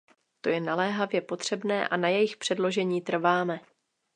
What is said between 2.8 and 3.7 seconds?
trváme.